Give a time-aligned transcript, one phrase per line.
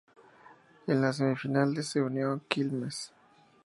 [0.87, 3.13] En las semifinales se unió Quilmes.